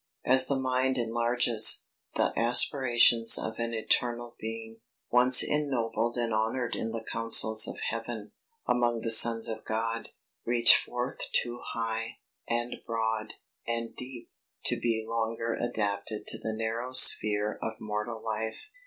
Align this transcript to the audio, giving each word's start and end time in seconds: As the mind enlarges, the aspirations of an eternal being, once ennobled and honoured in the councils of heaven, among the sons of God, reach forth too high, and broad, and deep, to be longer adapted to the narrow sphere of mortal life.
As 0.25 0.47
the 0.47 0.57
mind 0.59 0.97
enlarges, 0.97 1.85
the 2.15 2.33
aspirations 2.35 3.37
of 3.37 3.59
an 3.59 3.71
eternal 3.75 4.35
being, 4.39 4.79
once 5.11 5.43
ennobled 5.43 6.17
and 6.17 6.33
honoured 6.33 6.73
in 6.75 6.89
the 6.91 7.03
councils 7.03 7.67
of 7.67 7.77
heaven, 7.91 8.31
among 8.67 9.01
the 9.01 9.11
sons 9.11 9.47
of 9.47 9.63
God, 9.63 10.09
reach 10.43 10.75
forth 10.75 11.19
too 11.33 11.59
high, 11.73 12.17
and 12.47 12.77
broad, 12.83 13.35
and 13.67 13.95
deep, 13.95 14.31
to 14.65 14.79
be 14.79 15.05
longer 15.07 15.53
adapted 15.53 16.25
to 16.25 16.39
the 16.39 16.55
narrow 16.55 16.93
sphere 16.93 17.59
of 17.61 17.79
mortal 17.79 18.23
life. 18.23 18.57